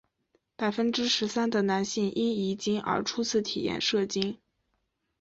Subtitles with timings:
[0.55, 4.39] 百分之十三的男性因遗精而初次体验射精。